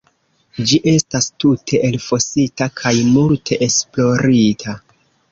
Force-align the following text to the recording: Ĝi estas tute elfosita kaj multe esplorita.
Ĝi 0.69 0.77
estas 0.91 1.25
tute 1.43 1.81
elfosita 1.89 2.67
kaj 2.79 2.93
multe 3.17 3.59
esplorita. 3.67 4.75